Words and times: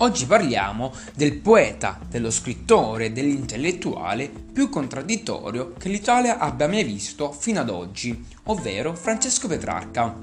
Oggi 0.00 0.26
parliamo 0.26 0.92
del 1.12 1.38
poeta, 1.38 1.98
dello 2.08 2.30
scrittore, 2.30 3.12
dell'intellettuale 3.12 4.28
più 4.28 4.68
contraddittorio 4.68 5.72
che 5.76 5.88
l'Italia 5.88 6.38
abbia 6.38 6.68
mai 6.68 6.84
visto 6.84 7.32
fino 7.32 7.58
ad 7.58 7.68
oggi, 7.68 8.24
ovvero 8.44 8.94
Francesco 8.94 9.48
Petrarca. 9.48 10.14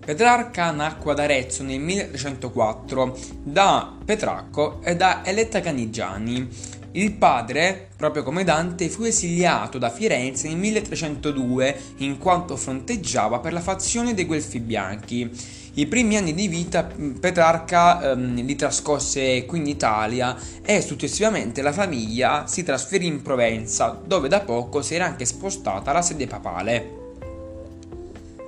Petrarca 0.00 0.70
nacque 0.70 1.12
ad 1.12 1.18
Arezzo 1.18 1.62
nel 1.62 1.80
1304 1.80 3.18
da 3.42 3.94
Petrarco 4.02 4.80
e 4.82 4.96
da 4.96 5.22
Eletta 5.22 5.60
Canigiani. 5.60 6.48
Il 6.92 7.12
padre, 7.12 7.88
proprio 7.96 8.22
come 8.22 8.44
Dante, 8.44 8.88
fu 8.88 9.02
esiliato 9.02 9.76
da 9.76 9.90
Firenze 9.90 10.48
nel 10.48 10.56
1302 10.56 11.80
in 11.98 12.16
quanto 12.18 12.56
fronteggiava 12.56 13.40
per 13.40 13.52
la 13.52 13.60
fazione 13.60 14.14
dei 14.14 14.24
Guelfi 14.24 14.58
Bianchi. 14.60 15.30
I 15.74 15.86
primi 15.86 16.16
anni 16.16 16.32
di 16.32 16.48
vita 16.48 16.88
mm, 16.90 17.16
Petrarca 17.16 18.12
ehm, 18.12 18.44
li 18.44 18.56
trascorse 18.56 19.44
qui 19.44 19.58
in 19.58 19.66
Italia 19.66 20.36
e 20.64 20.80
successivamente 20.80 21.60
la 21.60 21.72
famiglia 21.72 22.46
si 22.46 22.62
trasferì 22.62 23.06
in 23.06 23.20
Provenza, 23.20 24.00
dove 24.04 24.28
da 24.28 24.40
poco 24.40 24.80
si 24.80 24.94
era 24.94 25.04
anche 25.04 25.26
spostata 25.26 25.92
la 25.92 26.02
sede 26.02 26.26
papale. 26.26 26.97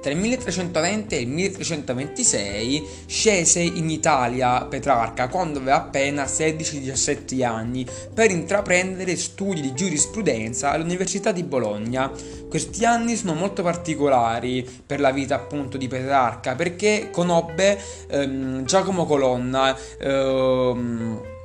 Tra 0.00 0.10
il 0.10 0.16
1320 0.16 1.14
e 1.14 1.20
il 1.20 1.28
1326 1.28 2.88
scese 3.04 3.60
in 3.60 3.90
Italia 3.90 4.64
Petrarca 4.64 5.28
quando 5.28 5.58
aveva 5.58 5.76
appena 5.76 6.24
16-17 6.24 7.44
anni 7.44 7.86
per 8.14 8.30
intraprendere 8.30 9.14
studi 9.16 9.60
di 9.60 9.74
giurisprudenza 9.74 10.70
all'Università 10.70 11.32
di 11.32 11.42
Bologna. 11.42 12.10
Questi 12.48 12.86
anni 12.86 13.14
sono 13.14 13.34
molto 13.34 13.62
particolari 13.62 14.66
per 14.86 15.00
la 15.00 15.10
vita 15.10 15.34
appunto 15.34 15.76
di 15.76 15.86
Petrarca 15.86 16.54
perché 16.54 17.10
conobbe 17.12 17.78
ehm, 18.08 18.64
Giacomo 18.64 19.04
Colonna 19.04 19.76
ehm, 19.98 21.38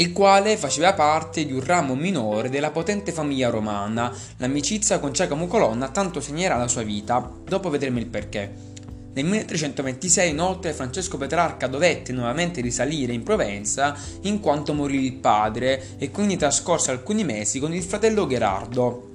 il 0.00 0.12
quale 0.12 0.56
faceva 0.56 0.94
parte 0.94 1.44
di 1.44 1.52
un 1.52 1.62
ramo 1.62 1.94
minore 1.94 2.48
della 2.48 2.70
potente 2.70 3.12
famiglia 3.12 3.50
romana. 3.50 4.10
L'amicizia 4.38 4.98
con 4.98 5.12
Giacomo 5.12 5.46
Colonna 5.46 5.88
tanto 5.88 6.22
segnerà 6.22 6.56
la 6.56 6.68
sua 6.68 6.82
vita, 6.82 7.30
dopo 7.44 7.68
vedremo 7.68 7.98
il 7.98 8.06
perché. 8.06 8.68
Nel 9.12 9.24
1326 9.26 10.30
inoltre 10.30 10.72
Francesco 10.72 11.18
Petrarca 11.18 11.66
dovette 11.66 12.12
nuovamente 12.12 12.62
risalire 12.62 13.12
in 13.12 13.22
Provenza 13.22 13.94
in 14.22 14.40
quanto 14.40 14.72
morì 14.72 15.04
il 15.04 15.14
padre 15.14 15.98
e 15.98 16.10
quindi 16.10 16.36
trascorse 16.36 16.92
alcuni 16.92 17.22
mesi 17.22 17.58
con 17.58 17.74
il 17.74 17.82
fratello 17.82 18.26
Gherardo. 18.26 19.09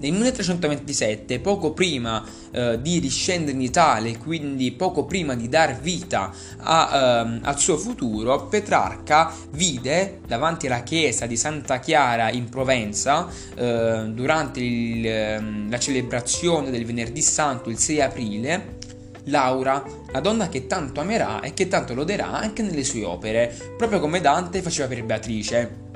Nel 0.00 0.12
1327, 0.12 1.40
poco 1.40 1.72
prima 1.74 2.24
eh, 2.52 2.80
di 2.80 2.98
riscendere 3.00 3.52
in 3.52 3.60
Italia 3.60 4.16
quindi 4.16 4.72
poco 4.72 5.04
prima 5.04 5.34
di 5.34 5.46
dar 5.46 5.78
vita 5.78 6.32
a, 6.56 7.20
ehm, 7.22 7.40
al 7.42 7.58
suo 7.58 7.76
futuro, 7.76 8.46
Petrarca 8.46 9.30
vide 9.50 10.20
davanti 10.26 10.68
alla 10.68 10.82
chiesa 10.82 11.26
di 11.26 11.36
Santa 11.36 11.80
Chiara 11.80 12.30
in 12.30 12.48
Provenza, 12.48 13.28
eh, 13.54 14.10
durante 14.14 14.60
il, 14.60 15.06
ehm, 15.06 15.70
la 15.70 15.78
celebrazione 15.78 16.70
del 16.70 16.86
venerdì 16.86 17.20
santo 17.20 17.68
il 17.68 17.76
6 17.76 18.00
aprile, 18.00 18.78
Laura, 19.24 19.84
la 20.12 20.20
donna 20.20 20.48
che 20.48 20.66
tanto 20.66 21.00
amerà 21.00 21.40
e 21.40 21.52
che 21.52 21.68
tanto 21.68 21.92
loderà 21.92 22.30
anche 22.30 22.62
nelle 22.62 22.84
sue 22.84 23.04
opere, 23.04 23.54
proprio 23.76 24.00
come 24.00 24.22
Dante 24.22 24.62
faceva 24.62 24.88
per 24.88 25.04
Beatrice. 25.04 25.88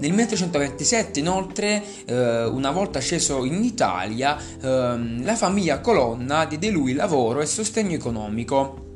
Nel 0.00 0.12
1327 0.12 1.18
inoltre, 1.18 1.82
eh, 2.06 2.44
una 2.44 2.70
volta 2.70 3.00
sceso 3.00 3.44
in 3.44 3.64
Italia, 3.64 4.38
eh, 4.38 5.22
la 5.22 5.34
famiglia 5.34 5.80
Colonna 5.80 6.44
diede 6.44 6.70
lui 6.70 6.92
lavoro 6.92 7.40
e 7.40 7.46
sostegno 7.46 7.96
economico. 7.96 8.86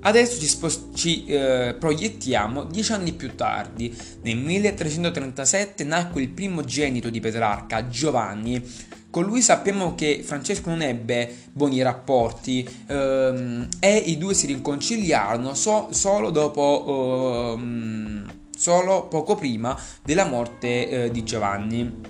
Adesso 0.00 0.38
ci, 0.38 0.46
spost- 0.46 0.94
ci 0.94 1.24
eh, 1.24 1.74
proiettiamo 1.78 2.64
dieci 2.64 2.92
anni 2.92 3.12
più 3.12 3.34
tardi. 3.34 3.96
Nel 4.22 4.36
1337 4.36 5.84
nacque 5.84 6.20
il 6.20 6.28
primogenito 6.28 7.08
di 7.08 7.20
Petrarca, 7.20 7.88
Giovanni. 7.88 8.62
Con 9.08 9.24
lui 9.24 9.40
sappiamo 9.40 9.94
che 9.94 10.22
Francesco 10.22 10.68
non 10.68 10.82
ebbe 10.82 11.34
buoni 11.52 11.80
rapporti 11.80 12.68
ehm, 12.88 13.68
e 13.78 13.96
i 13.96 14.18
due 14.18 14.34
si 14.34 14.46
riconciliarono 14.46 15.54
so- 15.54 15.88
solo 15.92 16.28
dopo... 16.28 17.54
Ehm, 17.56 18.40
solo 18.62 19.08
poco 19.08 19.34
prima 19.34 19.76
della 20.04 20.24
morte 20.24 20.88
eh, 20.88 21.10
di 21.10 21.24
Giovanni. 21.24 22.00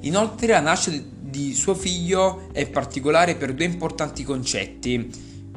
Inoltre 0.00 0.48
la 0.48 0.60
nascita 0.60 1.02
di 1.18 1.54
suo 1.54 1.74
figlio 1.74 2.48
è 2.52 2.68
particolare 2.68 3.36
per 3.36 3.54
due 3.54 3.64
importanti 3.64 4.22
concetti. 4.22 5.10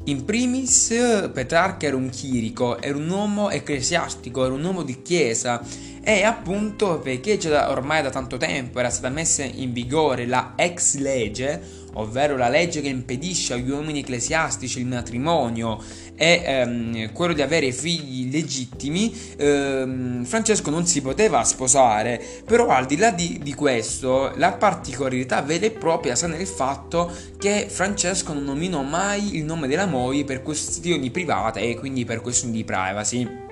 In 0.05 0.23
primis, 0.23 0.87
Petrarca 1.33 1.85
era 1.85 1.97
un 1.97 2.07
chirico, 2.09 2.81
era 2.81 2.95
un 2.95 3.09
uomo 3.09 3.49
ecclesiastico, 3.49 4.45
era 4.45 4.53
un 4.53 4.63
uomo 4.63 4.83
di 4.83 5.01
chiesa 5.01 5.61
e 6.01 6.23
appunto 6.23 6.99
perché 6.99 7.37
già 7.37 7.69
ormai 7.69 8.01
da 8.01 8.09
tanto 8.09 8.37
tempo 8.37 8.79
era 8.79 8.89
stata 8.89 9.09
messa 9.09 9.43
in 9.43 9.73
vigore 9.73 10.25
la 10.25 10.53
ex 10.55 10.95
legge, 10.95 11.61
ovvero 11.93 12.37
la 12.37 12.49
legge 12.49 12.81
che 12.81 12.87
impedisce 12.87 13.53
agli 13.53 13.69
uomini 13.69 13.99
ecclesiastici 13.99 14.79
il 14.79 14.85
matrimonio 14.85 15.81
e 16.15 16.41
ehm, 16.45 17.11
quello 17.13 17.33
di 17.33 17.41
avere 17.41 17.71
figli 17.71 18.31
legittimi, 18.31 19.13
ehm, 19.37 20.25
Francesco 20.25 20.69
non 20.69 20.85
si 20.85 21.01
poteva 21.01 21.43
sposare, 21.43 22.21
però 22.45 22.67
al 22.67 22.85
di 22.85 22.97
là 22.97 23.11
di, 23.11 23.39
di 23.41 23.53
questo 23.53 24.33
la 24.35 24.51
particolarità 24.51 25.41
vera 25.41 25.65
e 25.65 25.71
propria 25.71 26.15
sta 26.15 26.27
nel 26.27 26.45
fatto 26.47 27.11
che 27.37 27.67
Francesco 27.69 28.33
non 28.33 28.43
nominò 28.43 28.81
mai 28.83 29.37
il 29.37 29.45
nome 29.45 29.67
della 29.67 29.85
moglie 29.85 30.25
per 30.25 30.43
questioni 30.43 31.09
private 31.09 31.61
e 31.61 31.75
quindi 31.75 32.05
per 32.05 32.21
questioni 32.21 32.53
di 32.53 32.63
privacy. 32.63 33.48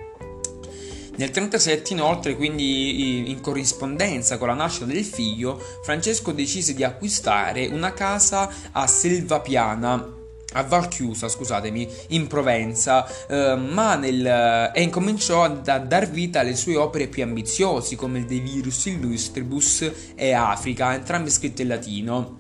Nel 1.18 1.32
1937 1.32 1.94
inoltre, 1.94 2.36
quindi 2.36 3.32
in 3.32 3.42
corrispondenza 3.42 4.38
con 4.38 4.50
la 4.50 4.54
nascita 4.54 4.86
del 4.86 5.04
figlio, 5.04 5.60
Francesco 5.82 6.32
decise 6.32 6.76
di 6.76 6.84
acquistare 6.84 7.66
una 7.66 7.92
casa 7.92 8.48
a 8.72 8.86
Selvapiana, 8.86 10.14
a 10.54 10.62
Valchiusa, 10.62 11.28
scusatemi, 11.28 11.90
in 12.10 12.28
Provenza, 12.28 13.08
eh, 13.26 13.56
ma 13.56 13.96
nel, 13.96 14.72
e 14.72 14.82
incominciò 14.84 15.44
a 15.44 15.80
dar 15.80 16.08
vita 16.08 16.42
alle 16.42 16.56
sue 16.56 16.76
opere 16.76 17.08
più 17.08 17.24
ambiziose 17.24 17.96
come 17.96 18.20
il 18.20 18.26
De 18.26 18.38
Virus 18.38 18.86
Illustribus 18.86 19.92
e 20.14 20.34
Africa, 20.34 20.94
entrambe 20.94 21.32
scritte 21.32 21.64
in 21.64 21.70
latino. 21.70 22.40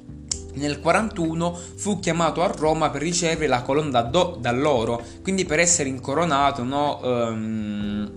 Nel 0.54 0.80
41 0.80 1.60
fu 1.76 2.00
chiamato 2.00 2.44
a 2.44 2.48
Roma 2.48 2.92
per 2.92 3.02
ricevere 3.02 3.48
la 3.48 3.64
colonna 3.64 4.02
d'oro, 4.02 5.04
quindi 5.24 5.46
per 5.46 5.58
essere 5.60 5.90
incoronato, 5.90 6.64
no? 6.64 7.00
Um, 7.02 8.17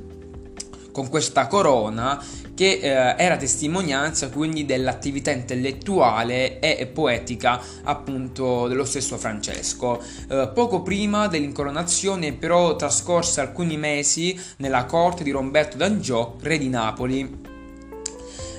con 0.92 1.08
questa 1.08 1.46
corona 1.46 2.22
che 2.54 2.78
eh, 2.82 2.88
era 3.16 3.36
testimonianza 3.36 4.28
quindi 4.28 4.66
dell'attività 4.66 5.30
intellettuale 5.30 6.58
e 6.58 6.86
poetica 6.86 7.60
appunto 7.84 8.68
dello 8.68 8.84
stesso 8.84 9.16
Francesco. 9.16 10.02
Eh, 10.28 10.50
poco 10.52 10.82
prima 10.82 11.26
dell'incoronazione 11.26 12.32
però 12.32 12.76
trascorse 12.76 13.40
alcuni 13.40 13.76
mesi 13.76 14.38
nella 14.58 14.84
corte 14.84 15.24
di 15.24 15.30
Romberto 15.30 15.76
d'Angiò, 15.76 16.36
re 16.40 16.58
di 16.58 16.68
Napoli. 16.68 17.49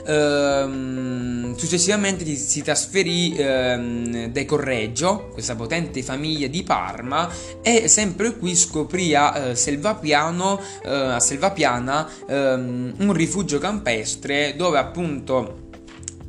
Ehm, 0.06 1.56
successivamente 1.56 2.26
si 2.36 2.62
trasferì 2.62 3.36
ehm, 3.36 4.28
dai 4.28 4.46
Correggio, 4.46 5.30
questa 5.32 5.56
potente 5.56 6.02
famiglia 6.04 6.48
di 6.48 6.64
Parma, 6.64 7.30
e 7.62 7.88
sempre 7.88 8.38
qui 8.38 8.56
scoprì 8.56 9.14
a 9.16 9.38
eh, 9.38 9.56
Selvapiano, 9.56 10.60
eh, 10.84 10.90
a 10.90 11.20
Selvapiana 11.20 12.10
ehm, 12.28 12.94
un 12.98 13.14
rifugio 13.14 13.58
campestre 13.60 14.56
dove 14.56 14.78
appunto 14.78 15.70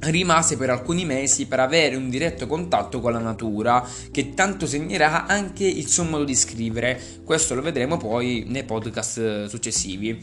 rimase 0.05 0.57
per 0.57 0.71
alcuni 0.71 1.05
mesi 1.05 1.47
per 1.47 1.61
avere 1.61 1.97
un 1.97 2.11
diretto 2.11 2.47
contatto 2.47 3.01
con 3.01 3.13
la 3.13 3.19
natura 3.19 3.87
che 4.11 4.35
tanto 4.35 4.67
segnerà 4.67 5.27
anche 5.27 5.65
il 5.65 5.87
suo 5.89 6.05
modo 6.05 6.25
di 6.25 6.35
scrivere. 6.35 7.01
Questo 7.25 7.55
lo 7.55 7.63
vedremo 7.63 7.97
poi 7.97 8.45
nei 8.49 8.65
podcast 8.65 9.47
successivi. 9.47 10.19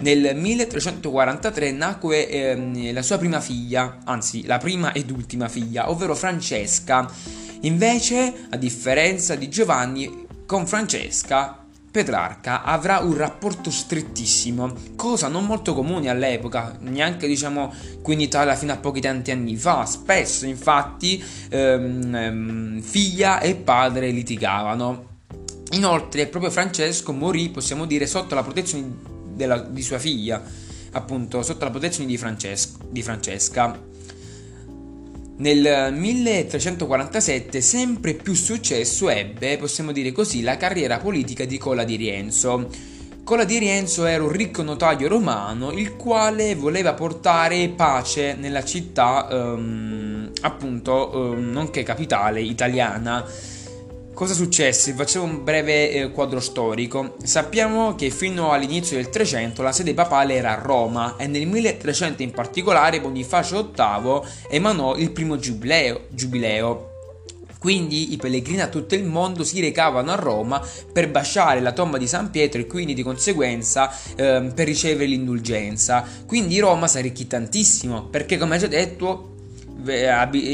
Nel 0.00 0.36
1343 0.36 1.72
nacque 1.72 2.28
eh, 2.28 2.92
la 2.92 3.02
sua 3.02 3.18
prima 3.18 3.40
figlia 3.40 3.98
anzi 4.04 4.44
la 4.46 4.58
prima 4.58 4.92
ed 4.92 5.10
ultima 5.10 5.48
figlia 5.48 5.90
ovvero 5.90 6.14
Francesca. 6.14 7.10
Invece 7.62 8.46
a 8.50 8.56
differenza 8.56 9.34
di 9.36 9.48
Giovanni 9.48 10.26
con 10.44 10.66
Francesca 10.66 11.61
Petrarca 11.92 12.62
avrà 12.62 13.00
un 13.00 13.14
rapporto 13.14 13.70
strettissimo, 13.70 14.72
cosa 14.96 15.28
non 15.28 15.44
molto 15.44 15.74
comune 15.74 16.08
all'epoca, 16.08 16.74
neanche 16.80 17.26
diciamo 17.26 17.70
qui 18.00 18.14
in 18.14 18.20
Italia 18.20 18.56
fino 18.56 18.72
a 18.72 18.78
pochi 18.78 19.02
tanti 19.02 19.30
anni 19.30 19.56
fa. 19.56 19.84
Spesso 19.84 20.46
infatti 20.46 21.22
ehm, 21.50 22.14
ehm, 22.14 22.80
figlia 22.80 23.40
e 23.40 23.56
padre 23.56 24.08
litigavano. 24.08 25.20
Inoltre 25.72 26.28
proprio 26.28 26.50
Francesco 26.50 27.12
morì, 27.12 27.50
possiamo 27.50 27.84
dire, 27.84 28.06
sotto 28.06 28.34
la 28.34 28.42
protezione 28.42 28.90
della, 29.34 29.58
di 29.58 29.82
sua 29.82 29.98
figlia, 29.98 30.42
appunto 30.92 31.42
sotto 31.42 31.64
la 31.66 31.70
protezione 31.70 32.08
di, 32.08 32.16
Francesco, 32.16 32.78
di 32.88 33.02
Francesca. 33.02 33.78
Nel 35.42 35.92
1347 35.92 37.60
sempre 37.60 38.14
più 38.14 38.32
successo 38.32 39.10
ebbe, 39.10 39.56
possiamo 39.56 39.90
dire 39.90 40.12
così, 40.12 40.40
la 40.40 40.56
carriera 40.56 40.98
politica 40.98 41.44
di 41.44 41.58
Cola 41.58 41.82
di 41.82 41.96
Rienzo. 41.96 42.68
Cola 43.24 43.42
di 43.42 43.58
Rienzo 43.58 44.04
era 44.04 44.22
un 44.22 44.30
ricco 44.30 44.62
notaio 44.62 45.08
romano 45.08 45.72
il 45.72 45.96
quale 45.96 46.54
voleva 46.54 46.94
portare 46.94 47.68
pace 47.70 48.36
nella 48.38 48.62
città, 48.62 49.26
ehm, 49.28 50.30
appunto, 50.42 51.32
ehm, 51.32 51.50
nonché 51.50 51.82
capitale 51.82 52.40
italiana. 52.40 53.24
Cosa 54.14 54.34
successe? 54.34 54.92
Facciamo 54.92 55.24
un 55.24 55.42
breve 55.42 55.90
eh, 55.90 56.10
quadro 56.10 56.38
storico. 56.38 57.16
Sappiamo 57.24 57.94
che 57.94 58.10
fino 58.10 58.52
all'inizio 58.52 58.96
del 58.96 59.08
300 59.08 59.62
la 59.62 59.72
sede 59.72 59.94
papale 59.94 60.34
era 60.34 60.52
a 60.52 60.60
Roma 60.60 61.16
e 61.16 61.26
nel 61.26 61.46
1300 61.46 62.22
in 62.22 62.30
particolare 62.30 63.00
Bonifacio 63.00 63.72
VIII 63.74 64.20
emanò 64.50 64.96
il 64.96 65.10
primo 65.12 65.38
giubileo. 65.38 66.08
giubileo. 66.10 66.90
Quindi 67.58 68.12
i 68.12 68.16
pellegrini 68.18 68.58
da 68.58 68.68
tutto 68.68 68.94
il 68.94 69.04
mondo 69.04 69.44
si 69.44 69.60
recavano 69.60 70.12
a 70.12 70.16
Roma 70.16 70.60
per 70.92 71.10
basciare 71.10 71.60
la 71.60 71.72
tomba 71.72 71.96
di 71.96 72.06
San 72.06 72.30
Pietro 72.30 72.60
e 72.60 72.66
quindi 72.66 72.92
di 72.92 73.02
conseguenza 73.02 73.90
eh, 74.14 74.52
per 74.54 74.66
ricevere 74.66 75.06
l'indulgenza. 75.06 76.04
Quindi 76.26 76.58
Roma 76.58 76.86
si 76.86 76.98
arricchì 76.98 77.26
tantissimo 77.26 78.08
perché 78.08 78.36
come 78.36 78.58
già 78.58 78.66
detto 78.66 79.31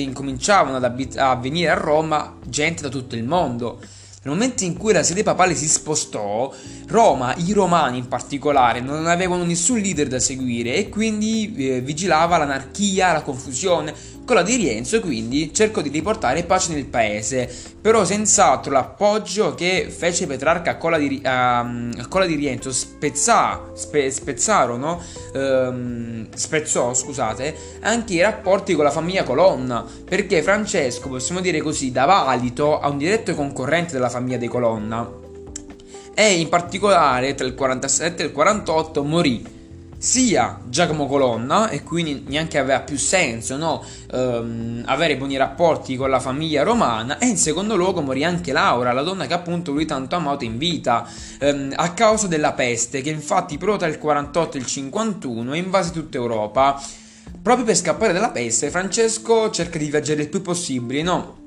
incominciavano 0.02 0.84
a 1.16 1.34
venire 1.36 1.70
a 1.70 1.74
Roma 1.74 2.36
gente 2.46 2.82
da 2.82 2.88
tutto 2.88 3.16
il 3.16 3.24
mondo. 3.24 3.80
Nel 4.28 4.36
momento 4.36 4.64
in 4.64 4.76
cui 4.76 4.92
la 4.92 5.02
sede 5.02 5.22
papale 5.22 5.54
si 5.54 5.66
spostò, 5.66 6.52
Roma, 6.88 7.34
i 7.36 7.52
romani 7.54 7.96
in 7.96 8.08
particolare, 8.08 8.80
non 8.80 9.06
avevano 9.06 9.42
nessun 9.42 9.78
leader 9.78 10.06
da 10.06 10.20
seguire 10.20 10.74
e 10.74 10.90
quindi 10.90 11.54
eh, 11.56 11.80
vigilava 11.80 12.36
l'anarchia, 12.36 13.12
la 13.12 13.22
confusione, 13.22 13.94
quella 14.28 14.42
di 14.42 14.56
Rienzo 14.56 15.00
quindi 15.00 15.54
cercò 15.54 15.80
di 15.80 15.88
riportare 15.88 16.44
pace 16.44 16.74
nel 16.74 16.84
paese, 16.84 17.50
però 17.80 18.04
senz'altro 18.04 18.70
l'appoggio 18.70 19.54
che 19.54 19.88
fece 19.88 20.26
Petrarca 20.26 20.72
a 20.72 20.76
Cola 20.76 20.98
di, 20.98 21.18
a 21.24 21.66
Cola 22.10 22.26
di 22.26 22.34
Rienzo 22.34 22.70
spezzà, 22.70 23.70
spe, 23.72 24.10
spezzarono, 24.10 25.00
ehm, 25.32 26.28
spezzò 26.34 26.92
scusate, 26.92 27.56
anche 27.80 28.12
i 28.12 28.20
rapporti 28.20 28.74
con 28.74 28.84
la 28.84 28.90
famiglia 28.90 29.22
Colonna, 29.22 29.82
perché 30.04 30.42
Francesco, 30.42 31.08
possiamo 31.08 31.40
dire 31.40 31.62
così, 31.62 31.90
dava 31.90 32.26
alito 32.26 32.78
a 32.80 32.90
un 32.90 32.98
diretto 32.98 33.34
concorrente 33.34 33.94
della 33.94 34.10
famiglia 34.10 34.17
dei 34.20 34.48
Colonna 34.48 35.08
e 36.14 36.40
in 36.40 36.48
particolare 36.48 37.34
tra 37.34 37.46
il 37.46 37.54
47 37.54 38.22
e 38.22 38.26
il 38.26 38.32
48 38.32 39.04
morì 39.04 39.56
sia 39.98 40.60
Giacomo 40.64 41.06
Colonna 41.06 41.70
e 41.70 41.82
quindi 41.82 42.24
neanche 42.28 42.58
aveva 42.58 42.80
più 42.80 42.96
senso 42.96 43.56
no? 43.56 43.84
ehm, 44.12 44.84
avere 44.86 45.16
buoni 45.16 45.36
rapporti 45.36 45.96
con 45.96 46.08
la 46.08 46.20
famiglia 46.20 46.62
romana 46.62 47.18
e 47.18 47.26
in 47.26 47.36
secondo 47.36 47.74
luogo 47.74 48.00
morì 48.00 48.22
anche 48.22 48.52
Laura, 48.52 48.92
la 48.92 49.02
donna 49.02 49.26
che 49.26 49.34
appunto 49.34 49.72
lui 49.72 49.86
tanto 49.86 50.14
amato 50.14 50.44
in 50.44 50.56
vita 50.56 51.04
ehm, 51.40 51.72
a 51.74 51.92
causa 51.92 52.28
della 52.28 52.52
peste 52.52 53.00
che 53.00 53.10
infatti 53.10 53.56
proprio 53.58 53.78
tra 53.78 53.88
il 53.88 53.98
48 53.98 54.56
e 54.56 54.60
il 54.60 54.66
51 54.66 55.54
invase 55.54 55.92
tutta 55.92 56.16
Europa 56.16 56.80
proprio 57.42 57.64
per 57.64 57.76
scappare 57.76 58.12
dalla 58.12 58.30
peste 58.30 58.70
Francesco 58.70 59.50
cerca 59.50 59.78
di 59.78 59.90
viaggiare 59.90 60.22
il 60.22 60.28
più 60.28 60.42
possibile 60.42 61.02
no? 61.02 61.37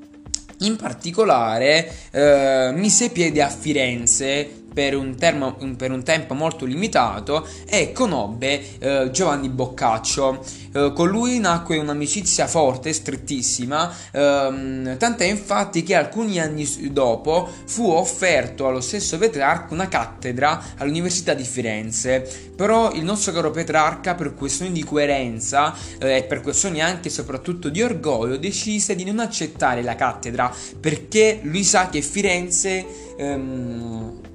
In 0.64 0.76
particolare 0.76 1.92
eh, 2.10 2.72
mise 2.74 3.10
piede 3.10 3.42
a 3.42 3.48
Firenze 3.48 4.61
per 4.72 4.96
un, 4.96 5.16
termo, 5.16 5.56
per 5.76 5.90
un, 5.90 6.02
tempo 6.02 6.34
molto 6.34 6.64
limitato 6.64 7.46
e 7.66 7.92
conobbe 7.92 8.78
eh, 8.78 9.10
Giovanni 9.10 9.48
Boccaccio. 9.48 10.44
Eh, 10.74 10.92
con 10.94 11.08
lui 11.08 11.38
nacque 11.38 11.76
un'amicizia 11.76 12.46
forte, 12.46 12.92
strettissima, 12.92 13.94
ehm, 14.12 14.96
tant'è 14.96 15.24
infatti 15.24 15.82
che 15.82 15.94
alcuni 15.94 16.40
anni 16.40 16.66
dopo 16.90 17.48
fu 17.66 17.90
offerto 17.90 18.66
allo 18.66 18.80
stesso 18.80 19.18
Petrarca 19.18 19.74
una 19.74 19.88
cattedra 19.88 20.62
all'Università 20.78 21.34
di 21.34 21.44
Firenze. 21.44 22.50
Però 22.56 22.92
il 22.92 23.04
nostro 23.04 23.32
caro 23.32 23.50
Petrarca, 23.50 24.14
per 24.14 24.34
questioni 24.34 24.72
di 24.72 24.84
coerenza 24.84 25.74
eh, 25.98 26.18
e 26.18 26.22
per 26.24 26.40
questioni 26.40 26.80
anche 26.80 27.08
e 27.08 27.10
soprattutto 27.10 27.68
di 27.68 27.82
orgoglio, 27.82 28.36
decise 28.36 28.94
di 28.94 29.04
non 29.04 29.18
accettare 29.18 29.82
la 29.82 29.94
cattedra 29.94 30.54
perché 30.80 31.40
lui 31.42 31.64
sa 31.64 31.88
che 31.88 32.00
Firenze... 32.00 32.86
Ehm, 33.16 34.30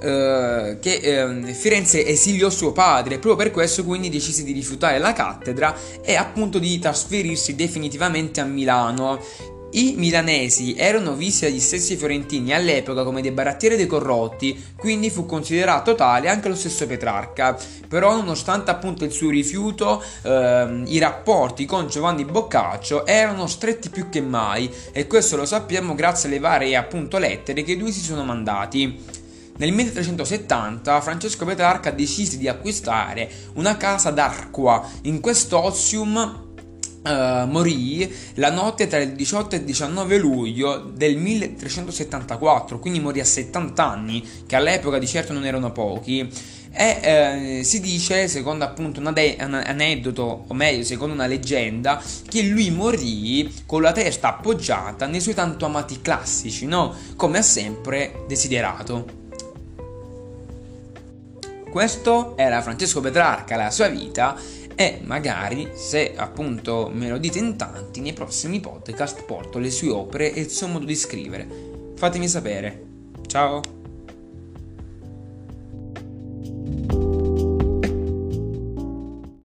eh, 0.00 0.78
che 0.80 0.94
eh, 0.94 1.52
Firenze 1.54 2.06
esiliò 2.06 2.50
suo 2.50 2.72
padre, 2.72 3.18
proprio 3.18 3.36
per 3.36 3.50
questo 3.50 3.84
quindi 3.84 4.08
decise 4.08 4.44
di 4.44 4.52
rifiutare 4.52 4.98
la 4.98 5.12
cattedra 5.12 5.74
e 6.02 6.14
appunto 6.14 6.58
di 6.58 6.78
trasferirsi 6.78 7.54
definitivamente 7.54 8.40
a 8.40 8.44
Milano. 8.44 9.20
I 9.68 9.94
milanesi 9.98 10.74
erano 10.74 11.14
visti 11.14 11.44
dagli 11.44 11.60
stessi 11.60 11.96
fiorentini 11.96 12.54
all'epoca 12.54 13.02
come 13.02 13.20
dei 13.20 13.32
barattieri 13.32 13.76
dei 13.76 13.86
corrotti, 13.86 14.64
quindi 14.74 15.10
fu 15.10 15.26
considerato 15.26 15.94
tale 15.94 16.28
anche 16.28 16.48
lo 16.48 16.54
stesso 16.54 16.86
Petrarca. 16.86 17.58
Però, 17.86 18.14
nonostante 18.14 18.70
appunto 18.70 19.04
il 19.04 19.10
suo 19.10 19.28
rifiuto, 19.28 20.02
ehm, 20.22 20.84
i 20.86 20.98
rapporti 20.98 21.66
con 21.66 21.88
Giovanni 21.88 22.24
Boccaccio 22.24 23.04
erano 23.04 23.46
stretti 23.46 23.90
più 23.90 24.08
che 24.08 24.22
mai, 24.22 24.70
e 24.92 25.06
questo 25.06 25.36
lo 25.36 25.44
sappiamo 25.44 25.94
grazie 25.94 26.28
alle 26.28 26.38
varie 26.38 26.74
appunto 26.74 27.18
lettere 27.18 27.62
che 27.62 27.74
lui 27.74 27.92
si 27.92 28.00
sono 28.00 28.24
mandati. 28.24 28.98
Nel 29.58 29.72
1370 29.72 31.00
Francesco 31.00 31.46
Petrarca 31.46 31.90
decise 31.90 32.36
di 32.36 32.46
acquistare 32.46 33.30
una 33.54 33.76
casa 33.76 34.10
d'Arqua. 34.10 34.86
In 35.02 35.20
questo 35.20 35.62
Ozium 35.62 36.44
Uh, 37.06 37.46
morì 37.46 38.12
la 38.34 38.50
notte 38.50 38.88
tra 38.88 38.98
il 38.98 39.12
18 39.12 39.54
e 39.54 39.58
il 39.58 39.64
19 39.64 40.18
luglio 40.18 40.78
del 40.92 41.16
1374, 41.16 42.80
quindi 42.80 42.98
morì 42.98 43.20
a 43.20 43.24
70 43.24 43.88
anni, 43.88 44.28
che 44.44 44.56
all'epoca 44.56 44.98
di 44.98 45.06
certo 45.06 45.32
non 45.32 45.44
erano 45.44 45.70
pochi. 45.70 46.28
E 46.72 46.98
eh, 47.00 47.60
si 47.62 47.80
dice, 47.80 48.26
secondo 48.26 48.64
appunto 48.64 48.98
un, 48.98 49.06
ade- 49.06 49.36
un, 49.38 49.54
aneddoto, 49.54 50.46
o 50.48 50.54
meglio, 50.54 50.82
secondo 50.82 51.14
una 51.14 51.28
leggenda, 51.28 52.02
che 52.28 52.42
lui 52.42 52.70
morì 52.70 53.54
con 53.66 53.82
la 53.82 53.92
testa 53.92 54.36
appoggiata 54.36 55.06
nei 55.06 55.20
suoi 55.20 55.34
tanto 55.34 55.64
amati 55.64 56.00
classici, 56.02 56.66
no? 56.66 56.92
Come 57.14 57.38
ha 57.38 57.42
sempre 57.42 58.24
desiderato. 58.26 59.25
Questo 61.76 62.38
era 62.38 62.62
Francesco 62.62 63.02
Petrarca, 63.02 63.54
la 63.54 63.70
sua 63.70 63.88
vita 63.88 64.34
e 64.74 65.00
magari, 65.04 65.72
se 65.74 66.14
appunto 66.16 66.90
me 66.90 67.10
lo 67.10 67.18
dite 67.18 67.38
in 67.38 67.58
tanti, 67.58 68.00
nei 68.00 68.14
prossimi 68.14 68.60
podcast 68.60 69.24
porto 69.24 69.58
le 69.58 69.70
sue 69.70 69.90
opere 69.90 70.32
e 70.32 70.40
il 70.40 70.48
suo 70.48 70.68
modo 70.68 70.86
di 70.86 70.96
scrivere. 70.96 71.46
Fatemi 71.94 72.28
sapere. 72.28 72.82
Ciao! 73.26 73.75